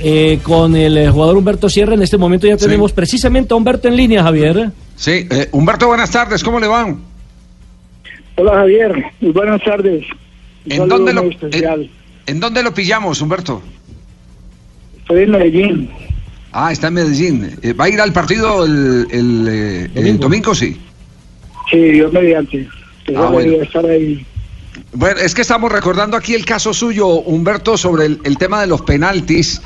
Eh, 0.00 0.38
con 0.42 0.76
el 0.76 0.96
eh, 0.96 1.10
jugador 1.10 1.36
Humberto 1.36 1.68
Sierra, 1.68 1.94
en 1.94 2.02
este 2.02 2.16
momento 2.18 2.46
ya 2.46 2.56
tenemos 2.56 2.92
precisamente 2.92 3.52
a 3.52 3.56
Humberto 3.56 3.88
en 3.88 3.96
línea, 3.96 4.22
Javier. 4.22 4.70
Sí, 4.96 5.26
eh, 5.30 5.48
Humberto, 5.52 5.88
buenas 5.88 6.10
tardes, 6.10 6.44
¿cómo 6.44 6.60
le 6.60 6.68
van? 6.68 7.00
Hola 8.36 8.52
Javier, 8.54 9.04
muy 9.20 9.32
buenas 9.32 9.62
tardes. 9.64 10.04
¿En 10.66 10.88
dónde, 10.88 11.12
lo, 11.12 11.24
en, 11.24 11.90
en 12.26 12.40
dónde 12.40 12.62
lo 12.62 12.72
pillamos, 12.74 13.20
Humberto? 13.20 13.60
Estoy 15.00 15.22
en 15.24 15.30
Medellín. 15.32 15.90
Ah, 16.52 16.70
está 16.70 16.88
en 16.88 16.94
Medellín. 16.94 17.56
Eh, 17.62 17.72
¿Va 17.72 17.86
a 17.86 17.88
ir 17.88 18.00
al 18.00 18.12
partido 18.12 18.64
el, 18.64 19.06
el, 19.10 19.48
el 19.48 19.94
Domingo. 19.94 20.18
domingo? 20.18 20.54
Sí. 20.54 20.76
Sí, 21.70 21.78
Dios 21.78 22.12
mediante. 22.12 22.68
Ah, 23.16 23.26
bueno. 23.32 23.62
estar 23.62 23.84
ahí. 23.86 24.24
Bueno, 24.92 25.20
es 25.20 25.34
que 25.34 25.42
estamos 25.42 25.70
recordando 25.70 26.16
aquí 26.16 26.34
el 26.34 26.44
caso 26.44 26.72
suyo, 26.72 27.08
Humberto, 27.08 27.76
sobre 27.76 28.06
el, 28.06 28.38
tema 28.38 28.60
de 28.60 28.66
los 28.66 28.82
penaltis, 28.82 29.60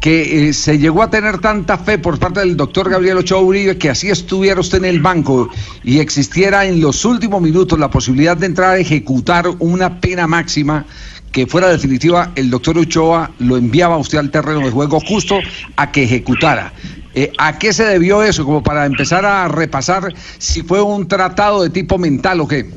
que 0.00 0.48
eh, 0.48 0.52
se 0.52 0.78
llegó 0.78 1.02
a 1.02 1.10
tener 1.10 1.38
tanta 1.38 1.76
fe 1.76 1.98
por 1.98 2.18
parte 2.18 2.40
del 2.40 2.56
doctor 2.56 2.88
Gabriel 2.88 3.18
Ochoa 3.18 3.40
Uribe 3.40 3.76
que 3.76 3.90
así 3.90 4.08
estuviera 4.08 4.60
usted 4.60 4.78
en 4.78 4.86
el 4.86 5.00
banco 5.00 5.50
y 5.84 5.98
existiera 5.98 6.64
en 6.64 6.80
los 6.80 7.04
últimos 7.04 7.42
minutos 7.42 7.78
la 7.78 7.90
posibilidad 7.90 8.36
de 8.36 8.46
entrar 8.46 8.70
a 8.70 8.78
ejecutar 8.78 9.46
una 9.58 10.00
pena 10.00 10.26
máxima 10.26 10.86
que 11.32 11.46
fuera 11.46 11.68
definitiva, 11.68 12.32
el 12.34 12.50
doctor 12.50 12.78
Ochoa 12.78 13.30
lo 13.38 13.56
enviaba 13.56 13.94
a 13.94 13.98
usted 13.98 14.18
al 14.18 14.30
terreno 14.30 14.60
de 14.60 14.70
juego 14.70 15.00
justo 15.00 15.38
a 15.76 15.92
que 15.92 16.04
ejecutara. 16.04 16.72
Eh, 17.14 17.32
¿A 17.38 17.58
qué 17.58 17.72
se 17.72 17.84
debió 17.84 18.22
eso? 18.22 18.44
Como 18.44 18.62
para 18.62 18.86
empezar 18.86 19.24
a 19.24 19.46
repasar 19.48 20.14
si 20.38 20.62
fue 20.62 20.80
un 20.80 21.08
tratado 21.08 21.62
de 21.62 21.70
tipo 21.70 21.98
mental 21.98 22.40
o 22.40 22.48
qué. 22.48 22.70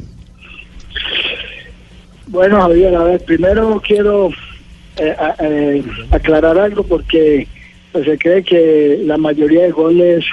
Bueno 2.34 2.59
Javier, 2.62 2.95
a 2.95 3.03
ver, 3.03 3.23
primero 3.23 3.80
quiero 3.86 4.31
eh, 4.98 5.16
eh, 5.39 5.84
aclarar 6.09 6.58
algo 6.58 6.81
porque 6.81 7.48
pues, 7.92 8.06
se 8.06 8.17
cree 8.17 8.42
que 8.42 9.02
la 9.06 9.17
mayoría 9.17 9.62
de 9.62 9.72
goles 9.72 10.25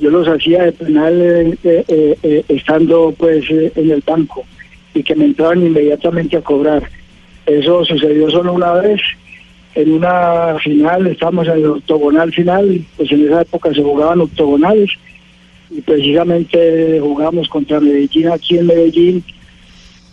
yo 0.00 0.10
los 0.10 0.26
hacía 0.26 0.64
de 0.64 0.72
penal 0.72 1.56
eh, 1.62 1.84
eh, 1.88 2.44
estando 2.48 3.14
pues 3.16 3.48
en 3.48 3.92
el 3.92 4.02
banco 4.04 4.44
y 4.92 5.04
que 5.04 5.14
me 5.14 5.26
entraban 5.26 5.64
inmediatamente 5.64 6.36
a 6.36 6.40
cobrar. 6.40 6.82
Eso 7.46 7.84
sucedió 7.84 8.28
solo 8.28 8.52
una 8.52 8.72
vez 8.72 9.00
en 9.76 9.92
una 9.92 10.56
final, 10.64 11.06
estábamos 11.06 11.46
en 11.46 11.58
el 11.58 11.66
octogonal 11.66 12.32
final, 12.32 12.84
pues 12.96 13.12
en 13.12 13.24
esa 13.24 13.42
época 13.42 13.72
se 13.72 13.84
jugaban 13.84 14.20
octogonales 14.20 14.90
y 15.70 15.80
precisamente 15.80 16.98
jugamos 17.00 17.48
contra 17.48 17.78
Medellín 17.78 18.30
aquí 18.30 18.58
en 18.58 18.66
Medellín 18.66 19.24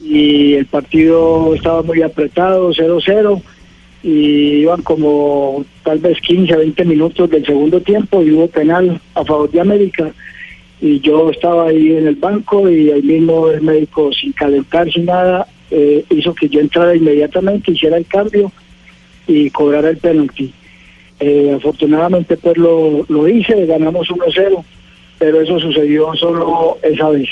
y 0.01 0.55
el 0.55 0.65
partido 0.65 1.53
estaba 1.53 1.83
muy 1.83 2.01
apretado, 2.01 2.71
0-0 2.71 3.41
y 4.03 4.61
iban 4.61 4.81
como 4.81 5.63
tal 5.83 5.99
vez 5.99 6.19
15 6.21 6.55
20 6.55 6.85
minutos 6.85 7.29
del 7.29 7.45
segundo 7.45 7.79
tiempo 7.81 8.23
y 8.23 8.31
hubo 8.31 8.47
penal 8.47 8.99
a 9.13 9.23
favor 9.23 9.51
de 9.51 9.61
América. 9.61 10.11
Y 10.81 10.99
yo 11.01 11.29
estaba 11.29 11.67
ahí 11.67 11.91
en 11.91 12.07
el 12.07 12.15
banco 12.15 12.67
y 12.67 12.89
ahí 12.89 13.03
mismo 13.03 13.49
el 13.49 13.61
médico 13.61 14.11
sin 14.11 14.31
calentar 14.31 14.91
sin 14.91 15.05
nada 15.05 15.45
eh, 15.69 16.03
hizo 16.09 16.33
que 16.33 16.49
yo 16.49 16.59
entrara 16.59 16.95
inmediatamente 16.95 17.71
hiciera 17.71 17.97
el 17.97 18.07
cambio 18.07 18.51
y 19.27 19.51
cobrara 19.51 19.89
el 19.89 19.97
penalti. 19.97 20.51
Eh, 21.19 21.53
afortunadamente 21.55 22.35
pues 22.37 22.57
lo, 22.57 23.05
lo 23.07 23.27
hice 23.27 23.67
ganamos 23.67 24.09
1-0 24.09 24.63
pero 25.19 25.39
eso 25.39 25.59
sucedió 25.59 26.15
solo 26.15 26.79
esa 26.81 27.09
vez 27.09 27.29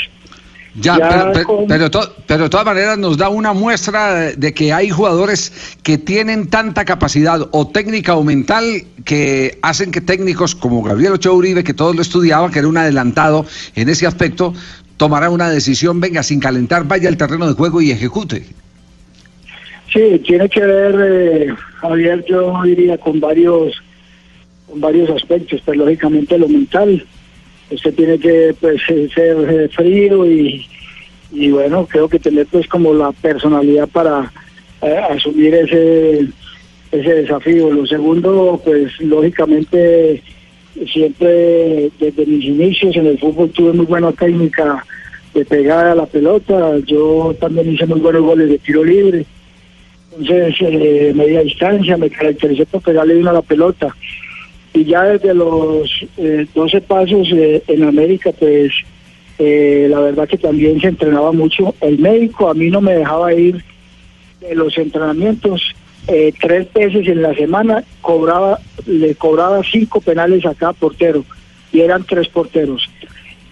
Ya, 0.82 0.98
Ya 0.98 1.10
pero, 1.10 1.32
pero, 1.34 1.46
con- 1.46 1.68
pero 1.68 1.92
to- 1.92 2.14
pero 2.28 2.44
de 2.46 2.50
todas 2.50 2.66
maneras 2.66 2.98
nos 2.98 3.18
da 3.18 3.30
una 3.30 3.54
muestra 3.54 4.14
de, 4.14 4.36
de 4.36 4.54
que 4.54 4.72
hay 4.72 4.90
jugadores 4.90 5.52
que 5.84 5.98
tienen 5.98 6.48
tanta 6.48 6.86
capacidad 6.86 7.48
o 7.52 7.68
técnica 7.68 8.16
o 8.16 8.24
mental 8.24 8.84
que 9.04 9.58
hacen 9.62 9.92
que 9.92 10.02
técnicos 10.02 10.56
como 10.56 10.82
Gabriel 10.84 11.14
Ochoa 11.14 11.34
Uribe, 11.34 11.64
que 11.64 11.74
todos 11.74 11.96
lo 11.96 12.02
estudiaban, 12.02 12.52
que 12.52 12.60
era 12.60 12.68
un 12.68 12.78
adelantado 12.78 13.46
en 13.76 13.90
ese 13.90 14.06
aspecto, 14.08 14.54
tomará 14.98 15.30
una 15.30 15.50
decisión, 15.50 16.00
venga, 16.00 16.24
sin 16.24 16.40
calentar, 16.40 16.84
vaya 16.86 17.10
al 17.10 17.18
terreno 17.18 17.48
de 17.48 17.54
juego 17.54 17.82
y 17.82 17.92
ejecute. 17.92 18.46
Sí, 19.92 20.22
tiene 20.26 20.48
que 20.50 20.60
ver, 20.62 20.96
eh, 21.00 21.56
Javier, 21.82 22.24
yo 22.30 22.62
diría 22.64 22.98
con 22.98 23.20
varios, 23.20 23.74
con 24.68 24.80
varios 24.80 25.10
aspectos, 25.10 25.62
pues 25.66 25.78
lógicamente 25.78 26.38
lo 26.38 26.48
mental. 26.48 27.06
Usted 27.72 27.94
tiene 27.94 28.18
que 28.18 28.56
pues 28.60 28.82
eh, 28.90 29.10
ser 29.14 29.38
eh, 29.50 29.70
frío 29.70 30.26
y, 30.26 30.66
y 31.32 31.52
bueno, 31.52 31.86
creo 31.86 32.10
que 32.10 32.20
tener 32.20 32.48
pues 32.48 32.68
como 32.68 32.94
la 32.94 33.12
personalidad 33.12 33.88
para 33.90 34.32
eh, 34.82 34.98
asumir 35.10 35.54
ese 35.54 36.28
ese 36.92 37.14
desafío. 37.14 37.72
Lo 37.72 37.86
segundo, 37.86 38.60
pues 38.64 39.00
lógicamente 39.00 40.24
siempre 40.92 41.92
desde 42.00 42.26
mis 42.26 42.46
inicios 42.46 42.96
en 42.96 43.08
el 43.08 43.20
fútbol 43.20 43.50
tuve 43.52 43.74
muy 43.74 43.86
buena 43.86 44.12
técnica 44.12 44.86
de 45.34 45.46
pegar 45.46 45.88
a 45.88 45.96
la 45.96 46.06
pelota. 46.06 46.78
Yo 46.86 47.36
también 47.40 47.74
hice 47.74 47.86
muy 47.86 48.00
buenos 48.00 48.24
goles 48.24 48.50
de 48.50 48.58
tiro 48.58 48.84
libre. 48.84 49.26
Entonces, 50.18 50.56
eh, 50.62 51.14
media 51.16 51.42
distancia, 51.42 51.96
me 51.96 52.10
caractericé 52.10 52.66
por 52.66 52.82
pegarle 52.82 53.16
bien 53.16 53.28
a 53.28 53.34
la 53.34 53.42
pelota. 53.42 53.96
Y 54.74 54.86
ya 54.86 55.04
desde 55.04 55.34
los 55.34 55.90
eh, 56.18 56.46
12 56.54 56.82
pasos 56.82 57.28
eh, 57.34 57.64
en 57.68 57.84
América, 57.84 58.32
pues 58.38 58.72
eh, 59.40 59.88
la 59.90 60.02
verdad 60.02 60.28
que 60.28 60.38
también 60.38 60.80
se 60.82 60.88
entrenaba 60.88 61.32
mucho. 61.32 61.74
El 61.82 61.98
médico 61.98 62.50
a 62.50 62.54
mí 62.54 62.70
no 62.70 62.82
me 62.82 62.94
dejaba 62.94 63.34
ir 63.34 63.64
de 64.42 64.54
los 64.54 64.78
entrenamientos 64.78 65.74
eh, 66.08 66.34
tres 66.42 66.72
veces 66.74 67.08
en 67.08 67.22
la 67.22 67.34
semana, 67.36 67.84
cobraba 68.02 68.60
le 68.86 69.14
cobraba 69.16 69.62
cinco 69.64 70.02
penales 70.02 70.46
a 70.46 70.56
cada 70.56 70.74
portero 70.74 71.24
y 71.72 71.82
eran 71.82 72.04
tres 72.04 72.28
porteros. 72.28 72.90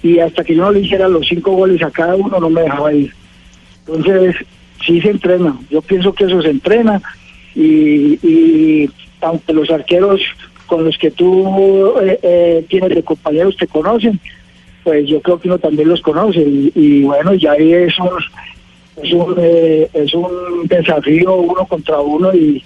Y 0.04 0.20
hasta 0.20 0.44
que 0.44 0.56
yo 0.56 0.64
no 0.64 0.72
le 0.72 0.82
hiciera 0.82 1.08
los 1.08 1.28
cinco 1.28 1.52
goles 1.52 1.82
a 1.82 1.92
cada 1.92 2.16
uno, 2.16 2.40
no 2.40 2.50
me 2.50 2.62
dejaba 2.62 2.94
ir. 2.94 3.14
Entonces, 3.88 4.36
sí 4.86 5.00
se 5.02 5.12
entrena. 5.12 5.58
Yo 5.70 5.82
pienso 5.82 6.14
que 6.14 6.26
eso 6.26 6.42
se 6.42 6.50
entrena 6.50 7.02
y, 7.56 8.20
y 8.28 8.90
aunque 9.22 9.54
los 9.54 9.70
arqueros 9.70 10.22
con 10.68 10.86
los 10.86 10.98
que 10.98 11.12
tú 11.12 11.96
eh, 12.02 12.20
eh, 12.22 12.66
tienes 12.70 12.90
de 12.90 13.04
compañeros 13.04 13.58
te 13.58 13.68
conocen, 13.68 14.20
pues 14.84 15.08
yo 15.08 15.22
creo 15.22 15.40
que 15.40 15.48
uno 15.48 15.58
también 15.58 15.90
los 15.90 16.02
conoce 16.02 16.42
y, 16.42 17.04
bueno, 17.04 17.34
ya 17.34 17.54
ahí 17.54 17.74
es 17.74 17.94
un, 18.00 19.36
eh, 19.38 19.90
es 19.94 20.14
un 20.14 20.32
desafío 20.66 21.36
uno 21.36 21.66
contra 21.66 22.00
uno 22.00 22.34
y, 22.34 22.64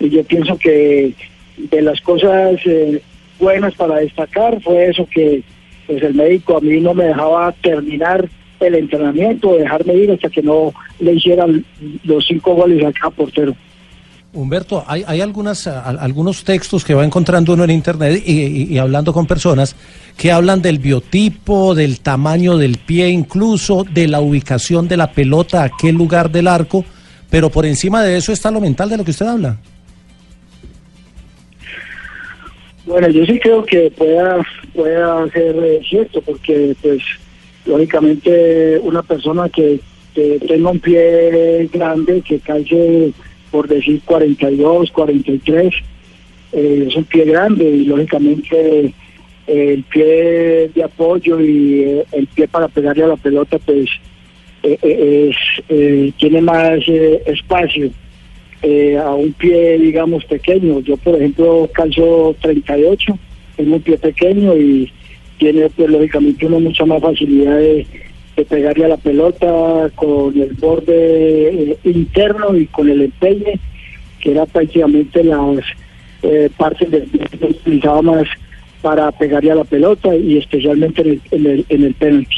y 0.00 0.08
yo 0.08 0.24
pienso 0.24 0.56
que 0.56 1.12
de 1.56 1.82
las 1.82 2.00
cosas 2.00 2.60
eh, 2.64 3.02
buenas 3.38 3.74
para 3.74 3.96
destacar 3.96 4.60
fue 4.62 4.88
eso 4.88 5.06
que 5.10 5.42
pues 5.86 6.02
el 6.02 6.14
médico 6.14 6.56
a 6.56 6.60
mí 6.60 6.80
no 6.80 6.94
me 6.94 7.04
dejaba 7.04 7.52
terminar 7.62 8.28
el 8.60 8.74
entrenamiento, 8.74 9.54
dejarme 9.54 9.94
ir 9.94 10.10
hasta 10.10 10.28
que 10.28 10.42
no 10.42 10.72
le 11.00 11.14
hicieran 11.14 11.64
los 12.04 12.26
cinco 12.26 12.54
goles 12.54 12.84
a 12.84 12.92
cada 12.92 13.10
portero. 13.10 13.54
Humberto, 14.34 14.84
hay, 14.86 15.04
hay 15.06 15.22
algunas, 15.22 15.66
algunos 15.66 16.44
textos 16.44 16.84
que 16.84 16.92
va 16.92 17.02
encontrando 17.02 17.54
uno 17.54 17.64
en 17.64 17.70
internet 17.70 18.22
y, 18.26 18.76
hablando 18.76 19.12
con 19.14 19.26
personas 19.26 19.74
que 20.18 20.30
hablan 20.30 20.60
del 20.60 20.78
biotipo, 20.78 21.74
del 21.74 22.00
tamaño 22.00 22.58
del 22.58 22.76
pie 22.76 23.08
incluso, 23.08 23.84
de 23.90 24.06
la 24.06 24.20
ubicación 24.20 24.86
de 24.86 24.98
la 24.98 25.12
pelota, 25.12 25.64
a 25.64 25.70
qué 25.70 25.92
lugar 25.92 26.30
del 26.30 26.46
arco, 26.46 26.84
pero 27.30 27.48
por 27.48 27.64
encima 27.64 28.02
de 28.02 28.18
eso 28.18 28.30
está 28.30 28.50
lo 28.50 28.60
mental 28.60 28.90
de 28.90 28.98
lo 28.98 29.04
que 29.04 29.12
usted 29.12 29.26
habla. 29.26 29.56
Bueno, 32.84 33.08
yo 33.08 33.24
sí 33.24 33.38
creo 33.38 33.64
que 33.64 33.90
pueda, 33.90 34.44
pueda 34.74 35.26
ser 35.30 35.56
eh, 35.56 35.80
cierto, 35.88 36.20
porque 36.20 36.76
pues 36.82 37.02
lógicamente 37.64 38.78
una 38.82 39.02
persona 39.02 39.48
que, 39.48 39.80
que 40.14 40.38
tenga 40.46 40.70
un 40.70 40.80
pie 40.80 41.68
grande, 41.72 42.20
que 42.20 42.38
calce 42.40 43.12
por 43.50 43.68
decir 43.68 44.00
42, 44.04 44.90
43, 44.90 45.74
eh, 46.52 46.84
es 46.88 46.96
un 46.96 47.04
pie 47.04 47.24
grande 47.24 47.64
y 47.64 47.84
lógicamente 47.84 48.86
eh, 48.86 48.92
el 49.46 49.82
pie 49.84 50.70
de 50.74 50.82
apoyo 50.84 51.40
y 51.40 51.82
eh, 51.82 52.04
el 52.12 52.26
pie 52.28 52.48
para 52.48 52.68
pegarle 52.68 53.04
a 53.04 53.08
la 53.08 53.16
pelota 53.16 53.58
pues 53.58 53.88
eh, 54.62 54.78
es, 54.82 55.36
eh, 55.68 56.12
tiene 56.18 56.40
más 56.40 56.80
eh, 56.86 57.22
espacio 57.26 57.90
eh, 58.62 58.96
a 58.96 59.10
un 59.14 59.32
pie, 59.32 59.78
digamos, 59.78 60.24
pequeño. 60.24 60.80
Yo, 60.80 60.96
por 60.96 61.14
ejemplo, 61.14 61.68
calzo 61.72 62.34
38, 62.40 63.18
tengo 63.56 63.76
un 63.76 63.82
pie 63.82 63.98
pequeño 63.98 64.56
y 64.56 64.92
tiene, 65.38 65.70
pues, 65.70 65.88
lógicamente, 65.88 66.46
uno 66.46 66.58
mucha 66.58 66.84
más 66.84 67.00
facilidad 67.00 67.56
de, 67.56 67.86
de 68.38 68.44
pegarle 68.44 68.84
a 68.84 68.88
la 68.88 68.96
pelota 68.96 69.90
con 69.96 70.40
el 70.40 70.52
borde 70.54 71.72
eh, 71.72 71.78
interno 71.82 72.56
y 72.56 72.66
con 72.66 72.88
el 72.88 73.02
empeine, 73.02 73.58
que 74.20 74.30
era 74.30 74.46
prácticamente 74.46 75.24
las 75.24 75.64
eh, 76.22 76.48
partes 76.56 76.88
del 76.88 77.10
que 77.10 77.46
utilizaba 77.46 78.00
más 78.00 78.28
para 78.80 79.10
pegarle 79.10 79.50
a 79.50 79.56
la 79.56 79.64
pelota 79.64 80.14
y 80.14 80.38
especialmente 80.38 81.02
en 81.02 81.08
el, 81.08 81.20
en 81.32 81.46
el, 81.46 81.66
en 81.68 81.84
el 81.84 81.94
penalti. 81.94 82.36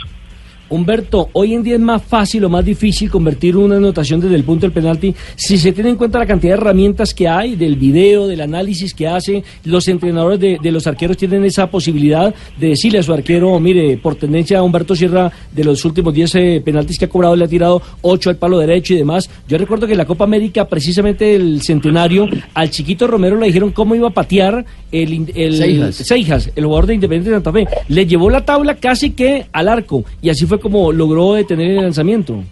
Humberto, 0.71 1.29
hoy 1.33 1.55
en 1.55 1.63
día 1.63 1.75
es 1.75 1.81
más 1.81 2.03
fácil 2.03 2.45
o 2.45 2.49
más 2.49 2.65
difícil 2.65 3.11
convertir 3.11 3.57
una 3.57 3.77
anotación 3.77 4.21
desde 4.21 4.37
el 4.37 4.45
punto 4.45 4.63
del 4.63 4.73
penalti 4.73 5.15
si 5.35 5.59
se 5.59 5.73
tiene 5.73 5.91
en 5.91 5.97
cuenta 5.97 6.21
la 6.21 6.27
cantidad 6.27 6.55
de 6.55 6.61
herramientas 6.61 7.13
que 7.13 7.29
hay, 7.29 7.57
del 7.57 7.77
video, 7.77 8.29
del 8.29 8.41
análisis 8.41 8.95
que 8.95 9.09
hace. 9.09 9.43
Los 9.65 9.89
entrenadores 9.89 10.39
de, 10.39 10.59
de 10.63 10.73
los 10.73 10.87
arqueros 10.87 11.17
tienen 11.17 11.45
esa 11.45 11.67
posibilidad 11.69 12.33
de 12.57 12.69
decirle 12.69 13.01
a 13.01 13.03
su 13.03 13.13
arquero, 13.13 13.59
mire, 13.59 13.99
por 13.99 14.15
tendencia 14.15 14.61
a 14.61 14.63
Humberto 14.63 14.95
Sierra, 14.95 15.33
de 15.53 15.65
los 15.65 15.85
últimos 15.85 16.15
10 16.15 16.35
eh, 16.37 16.63
penaltis 16.65 16.99
que 16.99 17.07
ha 17.07 17.09
cobrado, 17.09 17.35
le 17.35 17.45
ha 17.45 17.49
tirado 17.49 17.83
8 18.03 18.31
al 18.31 18.37
palo 18.37 18.59
derecho 18.59 18.95
y 18.95 18.99
demás. 18.99 19.29
Yo 19.49 19.59
recuerdo 19.59 19.87
que 19.87 19.93
en 19.93 19.99
la 19.99 20.07
Copa 20.07 20.25
América, 20.25 20.69
precisamente 20.69 21.35
el 21.35 21.63
centenario, 21.63 22.29
al 22.55 22.71
chiquito 22.71 23.09
Romero 23.09 23.37
le 23.37 23.47
dijeron 23.47 23.73
cómo 23.73 23.97
iba 23.97 24.09
a 24.09 24.13
patear 24.13 24.65
el, 24.93 25.33
el 25.35 25.57
Seijas. 25.57 25.97
Seijas, 25.97 26.51
el 26.55 26.65
jugador 26.65 26.87
de 26.87 26.95
Independiente 26.95 27.31
de 27.31 27.37
Santa 27.37 27.53
Fe. 27.53 27.67
Le 27.89 28.07
llevó 28.07 28.31
la 28.31 28.45
tabla 28.45 28.77
casi 28.77 29.11
que 29.11 29.47
al 29.53 29.69
arco 29.69 30.05
y 30.23 30.31
así 30.31 30.47
fue 30.47 30.60
como 30.61 30.93
logró 30.93 31.35
detener 31.35 31.71
el 31.73 31.77
lanzamiento. 31.77 32.43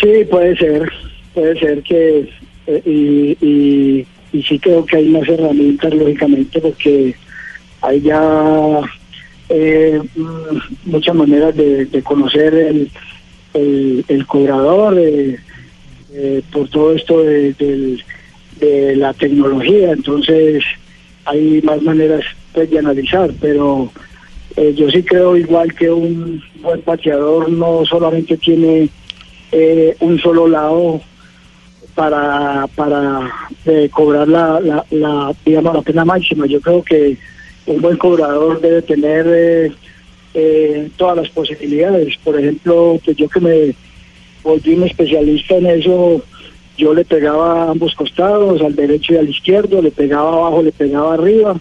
Sí, 0.00 0.24
puede 0.30 0.56
ser, 0.56 0.90
puede 1.34 1.58
ser 1.58 1.82
que, 1.82 2.28
eh, 2.66 2.82
y, 2.86 3.36
y, 3.46 4.06
y 4.32 4.42
sí 4.42 4.58
creo 4.58 4.84
que 4.86 4.96
hay 4.96 5.08
más 5.08 5.28
herramientas, 5.28 5.92
lógicamente, 5.94 6.60
porque 6.60 7.14
hay 7.82 8.00
ya 8.00 8.80
eh, 9.50 10.00
mm, 10.16 10.90
muchas 10.90 11.14
maneras 11.14 11.54
de, 11.56 11.84
de 11.86 12.02
conocer 12.02 12.54
el, 12.54 12.90
el, 13.54 14.04
el 14.08 14.26
cobrador, 14.26 14.96
eh, 14.98 15.36
eh, 16.14 16.42
por 16.52 16.68
todo 16.68 16.94
esto 16.94 17.22
de, 17.22 17.52
del- 17.54 18.02
de 18.58 18.94
la 18.96 19.14
tecnología, 19.14 19.92
entonces 19.92 20.62
hay 21.24 21.62
más 21.62 21.80
maneras 21.82 22.22
pues, 22.52 22.70
de 22.70 22.78
analizar, 22.78 23.30
pero 23.40 23.90
eh, 24.56 24.74
yo 24.74 24.90
sí 24.90 25.02
creo 25.02 25.36
igual 25.36 25.72
que 25.74 25.90
un 25.90 26.42
buen 26.60 26.80
pateador 26.82 27.50
no 27.50 27.84
solamente 27.84 28.36
tiene 28.36 28.88
eh, 29.52 29.96
un 30.00 30.18
solo 30.18 30.48
lado 30.48 31.00
para 31.94 32.66
para 32.74 33.30
eh, 33.66 33.88
cobrar 33.92 34.28
la, 34.28 34.60
la, 34.60 34.84
la, 34.90 35.32
digamos 35.44 35.74
la 35.74 35.82
pena 35.82 36.04
máxima. 36.04 36.46
Yo 36.46 36.60
creo 36.60 36.82
que 36.82 37.16
un 37.66 37.80
buen 37.80 37.96
cobrador 37.96 38.60
debe 38.60 38.82
tener 38.82 39.72
todas 40.96 41.16
las 41.16 41.28
posibilidades. 41.30 42.16
Por 42.18 42.38
ejemplo 42.38 42.98
pues 43.04 43.16
yo 43.16 43.28
que 43.28 43.40
me 43.40 43.74
volví 44.42 44.74
un 44.74 44.84
especialista 44.84 45.56
en 45.56 45.66
eso 45.66 46.22
yo 46.76 46.94
le 46.94 47.04
pegaba 47.04 47.64
a 47.64 47.70
ambos 47.72 47.94
costados 47.94 48.62
al 48.62 48.74
derecho 48.74 49.12
y 49.12 49.18
al 49.18 49.28
izquierdo 49.28 49.82
le 49.82 49.90
pegaba 49.90 50.32
abajo 50.32 50.62
le 50.62 50.72
pegaba 50.72 51.12
arriba 51.14 51.60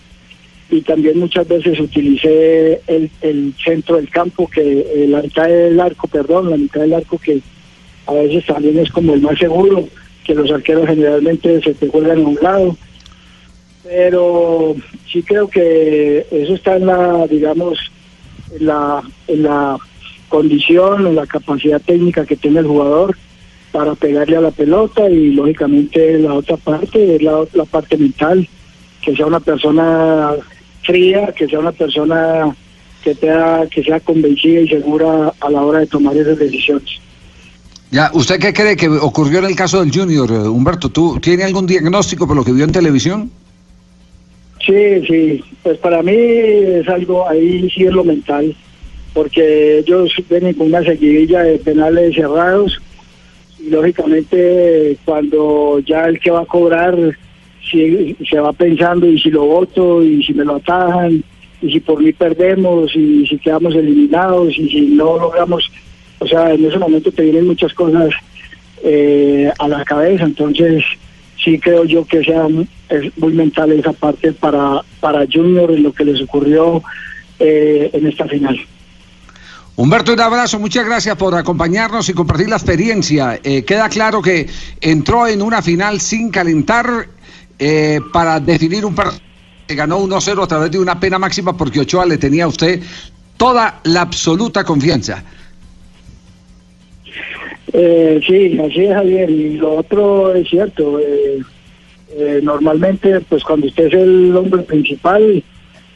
y 0.71 0.81
también 0.81 1.19
muchas 1.19 1.47
veces 1.47 1.79
utilicé 1.79 2.81
el, 2.87 3.53
centro 3.63 3.95
del 3.95 4.09
campo, 4.09 4.47
que 4.47 4.61
eh, 4.61 5.07
la 5.07 5.21
mitad 5.21 5.47
del 5.47 5.79
arco, 5.79 6.07
perdón, 6.07 6.51
la 6.51 6.57
mitad 6.57 6.81
del 6.81 6.93
arco 6.93 7.17
que 7.17 7.41
a 8.05 8.13
veces 8.13 8.45
también 8.45 8.77
es 8.77 8.91
como 8.91 9.13
el 9.13 9.21
más 9.21 9.37
seguro, 9.39 9.87
que 10.23 10.35
los 10.35 10.51
arqueros 10.51 10.87
generalmente 10.87 11.61
se 11.61 11.73
te 11.73 11.87
juegan 11.87 12.19
a 12.19 12.27
un 12.27 12.37
lado. 12.41 12.77
Pero 13.83 14.75
sí 15.11 15.23
creo 15.23 15.47
que 15.47 16.27
eso 16.29 16.53
está 16.53 16.75
en 16.75 16.85
la, 16.85 17.25
digamos, 17.27 17.79
en 18.59 18.67
la, 18.67 19.01
en 19.27 19.43
la 19.43 19.77
condición, 20.27 21.07
en 21.07 21.15
la 21.15 21.25
capacidad 21.25 21.81
técnica 21.81 22.25
que 22.25 22.35
tiene 22.35 22.59
el 22.59 22.67
jugador 22.67 23.17
para 23.71 23.95
pegarle 23.95 24.37
a 24.37 24.41
la 24.41 24.51
pelota 24.51 25.09
y 25.09 25.31
lógicamente 25.31 26.19
la 26.19 26.35
otra 26.35 26.57
parte 26.57 27.15
es 27.15 27.21
la, 27.23 27.43
la 27.53 27.65
parte 27.65 27.97
mental, 27.97 28.47
que 29.01 29.15
sea 29.15 29.25
una 29.25 29.39
persona 29.39 30.35
fría, 30.89 31.31
que 31.37 31.47
sea 31.47 31.59
una 31.59 31.71
persona 31.71 32.55
que, 33.03 33.13
sea, 33.13 33.67
que 33.69 33.83
sea 33.83 33.99
convencida 33.99 34.61
y 34.61 34.67
segura 34.67 35.31
a 35.39 35.49
la 35.49 35.61
hora 35.61 35.79
de 35.79 35.87
tomar 35.87 36.17
esas 36.17 36.39
decisiones. 36.39 36.89
Ya, 37.91 38.11
¿usted 38.13 38.39
qué 38.39 38.53
cree 38.53 38.75
que 38.75 38.87
ocurrió 38.87 39.39
en 39.39 39.45
el 39.45 39.55
caso 39.55 39.79
del 39.79 39.91
Junior, 39.91 40.31
eh, 40.31 40.47
Humberto? 40.47 40.89
¿Tú 40.89 41.19
tiene 41.19 41.43
algún 41.43 41.67
diagnóstico 41.67 42.27
por 42.27 42.35
lo 42.35 42.43
que 42.43 42.51
vio 42.51 42.65
en 42.65 42.71
televisión? 42.71 43.31
Sí, 44.65 45.05
sí, 45.07 45.43
pues 45.63 45.77
para 45.77 46.01
mí 46.03 46.15
es 46.15 46.87
algo, 46.87 47.27
ahí 47.27 47.69
sí 47.69 47.85
es 47.85 47.93
lo 47.93 48.03
mental, 48.03 48.55
porque 49.13 49.79
ellos 49.79 50.11
vienen 50.29 50.53
con 50.53 50.67
una 50.67 50.83
seguidilla 50.83 51.43
de 51.43 51.57
penales 51.59 52.15
cerrados 52.15 52.79
y 53.59 53.69
lógicamente 53.69 54.97
cuando 55.05 55.79
ya 55.79 56.05
el 56.05 56.19
que 56.19 56.31
va 56.31 56.41
a 56.41 56.45
cobrar 56.45 56.95
si, 57.63 58.15
se 58.29 58.39
va 58.39 58.53
pensando 58.53 59.07
y 59.07 59.19
si 59.19 59.29
lo 59.29 59.45
voto 59.45 60.03
y 60.03 60.23
si 60.23 60.33
me 60.33 60.45
lo 60.45 60.55
atajan 60.55 61.23
y 61.61 61.71
si 61.71 61.79
por 61.79 62.01
mí 62.01 62.13
perdemos 62.13 62.95
y 62.95 63.25
si 63.27 63.37
quedamos 63.37 63.75
eliminados 63.75 64.57
y 64.57 64.69
si 64.69 64.81
no 64.87 65.17
logramos, 65.17 65.69
o 66.19 66.27
sea, 66.27 66.53
en 66.53 66.65
ese 66.65 66.77
momento 66.77 67.11
te 67.11 67.23
vienen 67.23 67.47
muchas 67.47 67.73
cosas 67.73 68.09
eh, 68.83 69.51
a 69.57 69.67
la 69.67 69.83
cabeza, 69.83 70.23
entonces 70.23 70.83
sí 71.43 71.59
creo 71.59 71.85
yo 71.85 72.05
que 72.05 72.23
sea 72.23 72.47
es 72.89 73.17
muy 73.17 73.33
mental 73.33 73.71
esa 73.71 73.93
parte 73.93 74.33
para, 74.33 74.81
para 74.99 75.25
Junior 75.31 75.71
en 75.71 75.83
lo 75.83 75.93
que 75.93 76.05
les 76.05 76.21
ocurrió 76.21 76.81
eh, 77.39 77.89
en 77.93 78.07
esta 78.07 78.25
final. 78.25 78.59
Humberto, 79.75 80.11
un 80.11 80.19
abrazo, 80.19 80.59
muchas 80.59 80.85
gracias 80.85 81.15
por 81.15 81.35
acompañarnos 81.35 82.09
y 82.09 82.13
compartir 82.13 82.49
la 82.49 82.57
experiencia. 82.57 83.39
Eh, 83.41 83.63
queda 83.63 83.87
claro 83.87 84.21
que 84.21 84.49
entró 84.81 85.25
en 85.25 85.41
una 85.41 85.61
final 85.61 86.01
sin 86.01 86.31
calentar 86.31 87.07
eh, 87.59 87.99
para 88.13 88.39
definir 88.39 88.85
un 88.85 88.95
partido 88.95 89.21
que 89.67 89.75
ganó 89.75 89.99
1-0 89.99 90.43
a 90.43 90.47
través 90.47 90.71
de 90.71 90.79
una 90.79 90.99
pena 90.99 91.19
máxima 91.19 91.55
porque 91.55 91.81
Ochoa 91.81 92.05
le 92.05 92.17
tenía 92.17 92.45
a 92.45 92.47
usted 92.47 92.81
toda 93.37 93.81
la 93.83 94.01
absoluta 94.01 94.63
confianza. 94.63 95.23
Eh, 97.71 98.19
sí, 98.25 98.59
así 98.59 98.85
es 98.85 98.93
Javier. 98.93 99.29
Y 99.29 99.57
lo 99.57 99.75
otro 99.75 100.33
es 100.33 100.47
cierto. 100.49 100.99
eh, 100.99 101.39
eh, 102.17 102.39
normalmente, 102.41 103.19
pues 103.21 103.43
cuando 103.43 103.67
usted 103.67 103.85
es 103.85 103.93
el 103.93 104.35
hombre 104.35 104.63
principal, 104.63 105.43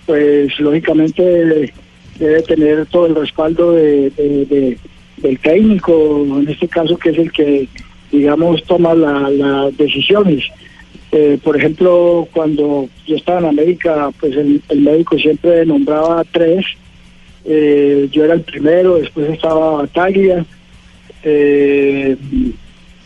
pues 0.06 0.60
lógicamente 0.60 1.72
debe 2.20 2.42
tener 2.44 2.86
todo 2.86 3.08
el 3.08 3.16
respaldo 3.16 3.72
de, 3.72 4.12
de- 4.12 4.46
de- 4.46 4.78
del 5.18 5.40
técnico, 5.40 6.24
en 6.40 6.48
este 6.48 6.68
caso 6.68 6.98
que 6.98 7.10
es 7.10 7.18
el 7.18 7.32
que, 7.32 7.68
digamos, 8.12 8.64
toma 8.66 8.94
la- 8.94 9.30
las 9.32 9.76
decisiones. 9.78 10.44
Eh, 11.16 11.38
por 11.44 11.56
ejemplo, 11.56 12.28
cuando 12.34 12.90
yo 13.06 13.16
estaba 13.16 13.38
en 13.38 13.46
América, 13.46 14.10
pues 14.20 14.36
el, 14.36 14.64
el 14.68 14.82
médico 14.82 15.16
siempre 15.20 15.64
nombraba 15.64 16.24
tres. 16.32 16.66
Eh, 17.46 18.10
yo 18.12 18.26
era 18.26 18.34
el 18.34 18.42
primero, 18.42 18.96
después 18.96 19.30
estaba 19.30 19.84
Bataglia. 19.84 20.44
Eh, 21.22 22.18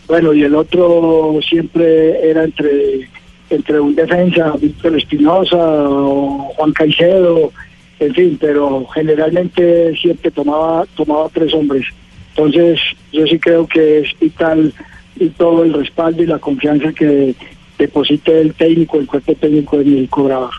bueno, 0.08 0.34
y 0.34 0.42
el 0.44 0.56
otro 0.56 1.38
siempre 1.48 2.30
era 2.30 2.46
entre 2.46 3.10
entre 3.50 3.80
un 3.80 3.94
defensa, 3.94 4.54
Víctor 4.60 4.98
Espinosa 4.98 5.58
o 5.58 6.54
Juan 6.56 6.72
Caicedo, 6.72 7.52
en 8.00 8.14
fin, 8.14 8.38
pero 8.40 8.86
generalmente 8.88 9.94
siempre 9.98 10.32
tomaba 10.32 10.86
tomaba 10.96 11.28
tres 11.34 11.54
hombres. 11.54 11.86
Entonces, 12.30 12.80
yo 13.12 13.28
sí 13.28 13.38
creo 13.38 13.68
que 13.68 14.00
es 14.00 14.18
vital 14.18 14.74
y 15.20 15.28
todo 15.30 15.64
el 15.64 15.74
respaldo 15.74 16.24
y 16.24 16.28
la 16.28 16.40
confianza 16.40 16.94
que 16.94 17.36
deposite 17.77 18.41
el 18.41 18.53
técnico, 18.53 18.98
el 18.98 19.07
cuerpo 19.07 19.36
técnico 19.36 19.79
en 19.79 19.98
el 19.98 20.10
cobrador. 20.10 20.51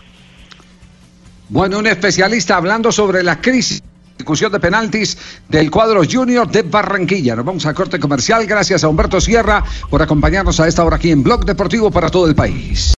Bueno, 1.49 1.79
un 1.79 1.87
especialista 1.87 2.57
hablando 2.57 2.91
sobre 2.91 3.23
la 3.23 3.41
crisis. 3.41 3.81
Ejecución 4.17 4.51
de 4.51 4.59
penaltis 4.59 5.17
del 5.47 5.71
cuadro 5.71 6.01
Junior 6.09 6.49
de 6.49 6.61
Barranquilla. 6.63 7.37
Nos 7.37 7.45
vamos 7.45 7.65
a 7.65 7.73
corte 7.73 7.99
comercial. 7.99 8.45
Gracias 8.45 8.83
a 8.83 8.89
Humberto 8.89 9.21
Sierra 9.21 9.63
por 9.89 10.01
acompañarnos 10.01 10.59
a 10.59 10.67
esta 10.67 10.83
hora 10.83 10.97
aquí 10.97 11.09
en 11.09 11.23
Blog 11.23 11.45
Deportivo 11.45 11.89
para 11.89 12.09
todo 12.09 12.27
el 12.27 12.35
país. 12.35 12.87